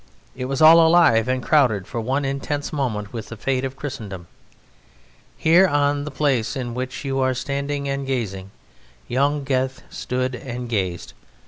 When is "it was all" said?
0.35-0.81